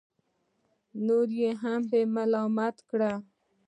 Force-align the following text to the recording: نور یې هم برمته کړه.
نور 1.05 1.27
یې 1.39 1.49
هم 1.61 1.79
برمته 1.89 2.81
کړه. 2.89 3.11